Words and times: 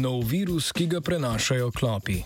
Nov 0.00 0.22
virus, 0.24 0.72
ki 0.72 0.86
ga 0.86 1.00
prenašajo 1.00 1.70
klopi. 1.76 2.22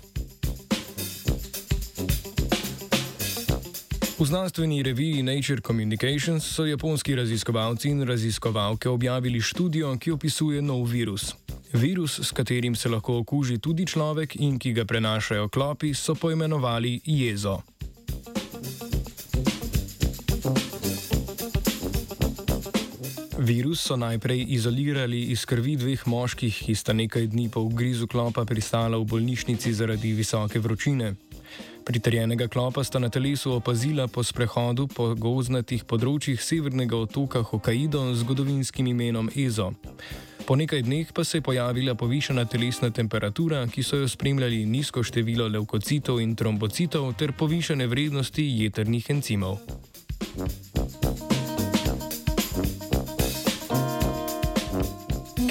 V 4.18 4.26
znanstveni 4.26 4.82
reviji 4.82 5.22
Nature 5.22 5.60
Communications 5.60 6.46
so 6.46 6.66
japonski 6.66 7.14
raziskovalci 7.14 7.90
in 7.90 8.06
raziskovalke 8.06 8.88
objavili 8.88 9.40
študijo, 9.40 9.96
ki 9.98 10.10
opisuje 10.10 10.62
nov 10.62 10.86
virus. 10.86 11.34
Virus, 11.72 12.20
s 12.20 12.30
katerim 12.30 12.76
se 12.76 12.88
lahko 12.88 13.18
okuži 13.18 13.58
tudi 13.58 13.86
človek 13.86 14.36
in 14.36 14.58
ki 14.58 14.72
ga 14.72 14.84
prenašajo 14.84 15.48
klopi, 15.48 15.94
so 15.94 16.14
poimenovali 16.14 17.00
jezo. 17.04 17.58
Virus 23.44 23.80
so 23.80 23.96
najprej 23.96 24.46
izolirali 24.48 25.20
iz 25.22 25.44
krvi 25.44 25.74
dveh 25.76 26.06
moških, 26.06 26.62
ki 26.64 26.74
sta 26.74 26.94
nekaj 26.96 27.26
dni 27.26 27.50
po 27.52 27.60
ugrizu 27.60 28.06
klopa 28.08 28.44
pristala 28.48 28.96
v 28.96 29.04
bolnišnici 29.04 29.72
zaradi 29.72 30.12
visoke 30.16 30.60
vročine. 30.64 31.12
Pritrjenega 31.84 32.48
klopa 32.48 32.84
sta 32.84 32.98
na 32.98 33.12
telesu 33.12 33.52
opazila 33.52 34.08
po 34.08 34.24
sprehodu 34.24 34.88
po 34.88 35.10
gozdnatih 35.14 35.84
področjih 35.84 36.40
severnega 36.40 36.96
otoka 36.96 37.44
Hokkaido 37.44 38.06
z 38.14 38.24
zgodovinskim 38.24 38.88
imenom 38.88 39.28
Ezo. 39.36 39.74
Po 40.48 40.56
nekaj 40.56 40.80
dneh 40.88 41.12
pa 41.12 41.24
se 41.24 41.38
je 41.38 41.44
pojavila 41.44 41.94
povišena 41.94 42.48
telesna 42.48 42.88
temperatura, 42.90 43.66
ki 43.68 43.84
so 43.84 44.00
jo 44.00 44.08
spremljali 44.08 44.64
nizko 44.64 45.04
število 45.04 45.52
levkocitov 45.52 46.24
in 46.24 46.32
trombocitov 46.32 47.12
ter 47.20 47.36
povišene 47.36 47.92
vrednosti 47.92 48.52
jeternih 48.64 49.10
encimov. 49.10 49.60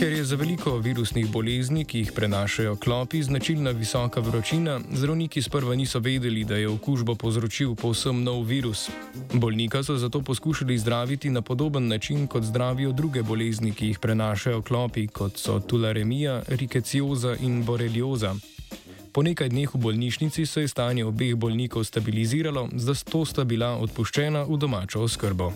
Ker 0.03 0.11
je 0.11 0.23
za 0.25 0.35
veliko 0.35 0.77
virusnih 0.83 1.29
bolezni, 1.31 1.85
ki 1.85 1.99
jih 2.01 2.09
prenašajo 2.11 2.75
klopi, 2.75 3.21
značilna 3.23 3.71
visoka 3.71 4.19
vročina, 4.19 4.81
zdravniki 4.91 5.41
sprva 5.41 5.75
niso 5.75 5.99
vedeli, 5.99 6.43
da 6.43 6.57
je 6.59 6.67
okužbo 6.67 7.15
povzročil 7.15 7.75
povsem 7.75 8.19
nov 8.23 8.41
virus. 8.43 8.89
Bolnika 9.33 9.83
so 9.83 9.95
zato 9.97 10.21
poskušali 10.21 10.77
zdraviti 10.77 11.29
na 11.29 11.41
podoben 11.41 11.87
način, 11.87 12.27
kot 12.27 12.43
zdravijo 12.43 12.91
druge 12.91 13.23
bolezni, 13.23 13.71
ki 13.71 13.87
jih 13.87 13.99
prenašajo 13.99 14.61
klopi, 14.61 15.07
kot 15.07 15.37
so 15.37 15.59
tularemija, 15.59 16.41
rikecioza 16.47 17.35
in 17.39 17.63
borelioza. 17.63 18.35
Po 19.13 19.23
nekaj 19.23 19.49
dneh 19.49 19.75
v 19.75 19.77
bolnišnici 19.77 20.45
se 20.45 20.61
je 20.61 20.67
stanje 20.67 21.05
obeh 21.05 21.35
bolnikov 21.35 21.83
stabiliziralo, 21.83 22.69
zato 22.75 23.25
sta 23.25 23.43
bila 23.43 23.77
odpuščena 23.77 24.43
v 24.43 24.57
domačo 24.57 24.99
oskrbo. 25.07 25.53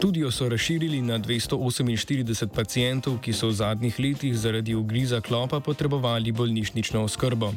Študijo 0.00 0.30
so 0.30 0.48
razširili 0.48 1.02
na 1.02 1.18
248 1.18 2.48
pacijentov, 2.48 3.18
ki 3.20 3.32
so 3.36 3.50
v 3.50 3.52
zadnjih 3.52 3.98
letih 4.00 4.36
zaradi 4.38 4.74
ugriza 4.74 5.20
klopa 5.20 5.60
potrebovali 5.60 6.32
bolnišnično 6.32 7.02
oskrbo. 7.04 7.52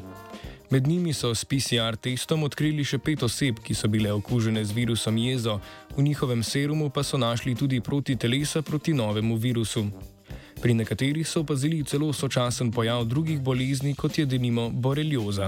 Med 0.69 0.87
njimi 0.87 1.13
so 1.13 1.35
s 1.35 1.45
PCR 1.45 1.95
testom 1.95 2.43
odkrili 2.43 2.83
še 2.83 2.99
pet 2.99 3.23
oseb, 3.23 3.61
ki 3.63 3.71
so 3.73 3.87
bile 3.87 4.11
okužene 4.11 4.65
z 4.65 4.75
virusom 4.75 5.17
jezo, 5.17 5.61
v 5.95 6.03
njihovem 6.03 6.43
serumu 6.43 6.89
pa 6.89 7.03
so 7.03 7.17
našli 7.17 7.55
tudi 7.55 7.79
proti 7.79 8.15
telesa 8.15 8.61
proti 8.61 8.93
novemu 8.93 9.37
virusu. 9.37 9.85
Pri 10.61 10.73
nekaterih 10.73 11.27
so 11.27 11.47
opazili 11.47 11.83
celo 11.83 12.11
sočasen 12.13 12.71
pojav 12.71 13.05
drugih 13.05 13.39
bolezni, 13.39 13.95
kot 13.95 14.19
je 14.19 14.25
denimo 14.25 14.69
borelioza. 14.69 15.47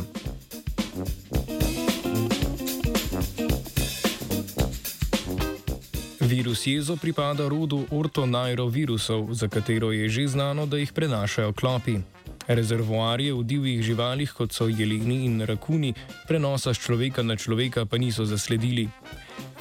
Virus 6.25 6.67
jezo 6.67 6.97
pripada 6.97 7.45
rodu 7.45 7.85
ortonajrovirusov, 7.91 9.33
za 9.33 9.47
katero 9.47 9.91
je 9.91 10.09
že 10.09 10.27
znano, 10.27 10.65
da 10.65 10.77
jih 10.77 10.93
prenašajo 10.93 11.53
klopi. 11.53 12.01
Rezervoarje 12.47 13.33
v 13.33 13.43
divjih 13.43 13.81
živalih, 13.85 14.33
kot 14.33 14.49
so 14.53 14.65
jeleni 14.65 15.25
in 15.25 15.45
rakuni, 15.45 15.93
prenosa 16.27 16.73
z 16.73 16.81
človeka 16.81 17.21
na 17.21 17.37
človeka 17.37 17.85
pa 17.85 17.97
niso 17.97 18.25
zasledili. 18.25 18.89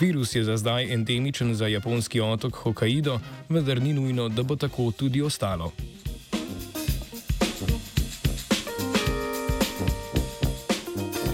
Virus 0.01 0.35
je 0.35 0.45
za 0.45 0.57
zdaj 0.57 0.89
endemičen 0.89 1.55
za 1.55 1.69
japonski 1.69 2.21
otok 2.21 2.57
Hokkaido, 2.57 3.21
vendar 3.49 3.83
ni 3.83 3.93
nujno, 3.93 4.29
da 4.29 4.43
bo 4.43 4.57
tako 4.57 4.93
tudi 4.97 5.23
ostalo. 5.23 5.73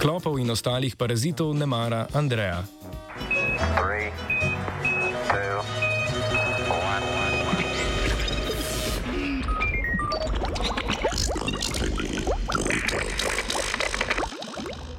Klopov 0.02 0.38
in 0.42 0.50
ostalih 0.50 0.96
parazitov 0.96 1.54
ne 1.54 1.66
mara 1.66 2.06
Andreja. 2.14 2.66
Three. 3.78 4.29